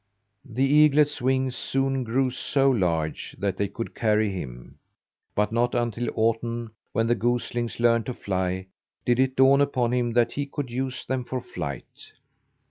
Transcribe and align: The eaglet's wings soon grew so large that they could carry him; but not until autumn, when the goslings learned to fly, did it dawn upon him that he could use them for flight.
The 0.43 0.63
eaglet's 0.63 1.21
wings 1.21 1.55
soon 1.55 2.03
grew 2.03 2.31
so 2.31 2.71
large 2.71 3.35
that 3.37 3.57
they 3.57 3.67
could 3.67 3.93
carry 3.93 4.31
him; 4.31 4.79
but 5.35 5.51
not 5.51 5.75
until 5.75 6.09
autumn, 6.15 6.71
when 6.91 7.05
the 7.05 7.13
goslings 7.13 7.79
learned 7.79 8.07
to 8.07 8.15
fly, 8.15 8.65
did 9.05 9.19
it 9.19 9.35
dawn 9.35 9.61
upon 9.61 9.93
him 9.93 10.13
that 10.13 10.31
he 10.31 10.47
could 10.47 10.71
use 10.71 11.05
them 11.05 11.23
for 11.23 11.39
flight. 11.39 12.13